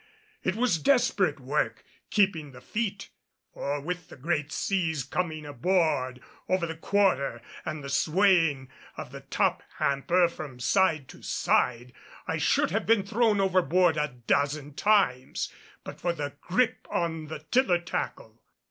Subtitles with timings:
[0.41, 3.09] It was desperate work keeping the feet;
[3.53, 9.19] for with the great seas coming aboard over the quarter and the swaying of the
[9.21, 11.93] top hamper from side to side
[12.27, 15.53] I should have been thrown overboard a dozen times
[15.83, 18.41] but for the gripe upon the tiller tackle.